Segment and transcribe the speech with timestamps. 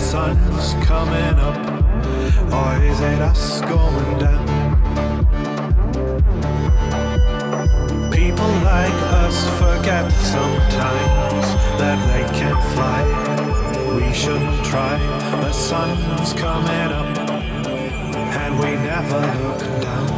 [0.00, 1.56] sun's coming up,
[2.52, 4.46] or is it us going down?
[8.10, 11.46] People like us forget sometimes
[11.80, 13.00] that they can fly.
[13.94, 14.96] We should try.
[15.42, 17.18] The sun's coming up,
[18.42, 20.08] and we never look down.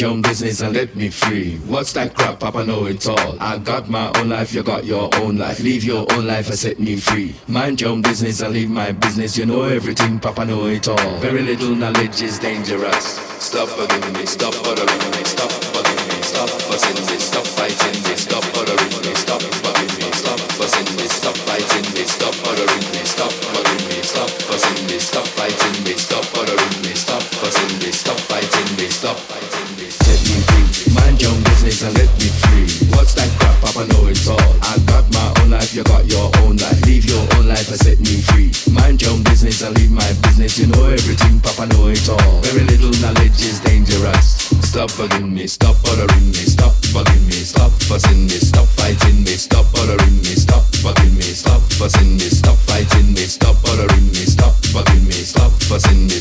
[0.00, 1.58] Mind your own business and let me free.
[1.68, 3.36] What's that crap, Papa know it all.
[3.38, 5.60] I got my own life, you got your own life.
[5.60, 7.34] Live your own life and set me free.
[7.48, 9.36] Mind your own business and leave my business.
[9.36, 11.18] You know everything, Papa know it all.
[11.18, 13.20] Very little knowledge is dangerous.
[13.44, 18.16] Stop bugging me, stop bothering me, stop bugging me, stop fussing me, stop fighting me,
[18.16, 23.04] stop bothering me, stop bugging me, stop fussing me, stop fighting me, stop bothering me,
[23.04, 27.92] stop bugging me, stop fussing me, stop fighting me, stop bothering me, stop fussing me,
[27.92, 30.94] stop fighting me, stop fighting me, set me free.
[30.94, 32.66] Mind your own business and let me free.
[32.94, 34.38] What's that crap, Papa know it all.
[34.62, 36.80] I got my own life, you got your own life.
[36.86, 38.50] Live your own life and set me free.
[38.72, 40.58] Mind your own business and leave my business.
[40.58, 42.40] You know everything, Papa know it all.
[42.46, 44.50] Very little knowledge is dangerous.
[44.70, 49.34] Stop bugging me, stop bothering me, stop bugging me, stop fussing me, stop fighting me,
[49.34, 54.22] stop bothering me, stop bugging me, stop fussing me, stop fighting me, stop bothering me,
[54.30, 56.19] stop bugging me, stop fussing me,